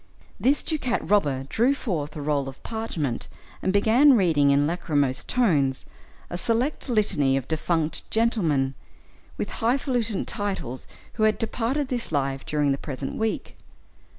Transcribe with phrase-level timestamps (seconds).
[0.39, 3.27] This ducat robber drew forth a roll of parchment,
[3.61, 5.85] and began reading, in lachrymose tones,
[6.27, 8.73] a select litany of defunct gentlemen,
[9.37, 13.55] with hifalutin titles who had departed this life during the present week.